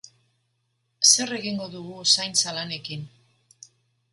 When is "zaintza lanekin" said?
2.15-3.05